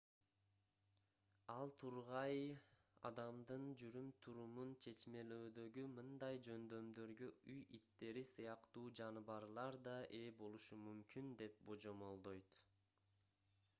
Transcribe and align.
ал 1.55 1.71
тургай 1.81 2.39
адамдын 3.09 3.65
жүрүм-турумун 3.81 4.71
чечмелөөдөгү 4.85 5.83
мындай 5.97 6.39
жөндөмдөргө 6.47 7.29
үй 7.55 7.61
иттери 7.79 8.23
сыяктуу 8.31 8.85
жаныбарлар 9.01 9.77
да 9.89 9.95
ээ 10.21 10.31
болушу 10.41 10.81
мүмкүн 10.87 11.29
деп 11.43 11.61
божомолдойт 11.69 12.65